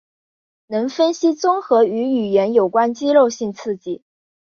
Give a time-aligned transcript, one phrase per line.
[0.65, 4.01] 能分析综合与语言有关肌肉性刺激。